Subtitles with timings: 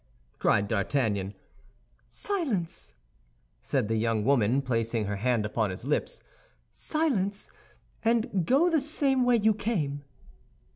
[0.39, 1.35] cried D'Artagnan.
[2.07, 2.95] "Silence!"
[3.61, 6.23] said the young woman, placing her hand upon his lips;
[6.71, 7.51] "silence,
[8.03, 10.03] and go the same way you came!"